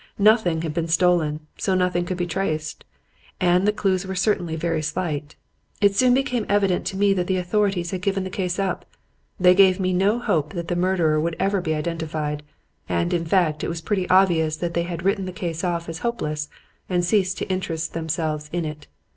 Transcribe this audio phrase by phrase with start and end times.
[0.17, 2.85] Nothing had been stolen, so nothing could be traced;
[3.39, 5.35] and the clues were certainly very slight.
[5.79, 8.85] It soon became evident to me that the authorities had given the case up.
[9.39, 12.41] They gave me no hope that the murderer would ever be identified;
[12.89, 15.99] and, in fact, it was pretty obvious that they had written the case off as
[15.99, 16.49] hopeless
[16.89, 18.87] and ceased to interest themselves in it.